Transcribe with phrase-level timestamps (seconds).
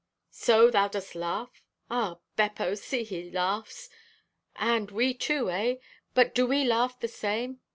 [0.31, 1.61] "So, thou dost laugh?
[1.91, 3.87] Ah, Beppo, see, he laughs!
[4.55, 5.75] And we too, eh?
[6.15, 7.59] But do we laugh the same?